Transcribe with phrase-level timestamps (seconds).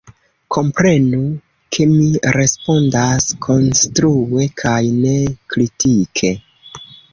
[0.55, 1.19] Komprenu,
[1.77, 2.07] ke mi
[2.37, 5.15] respondas konstrue kaj ne
[5.55, 6.35] kritike.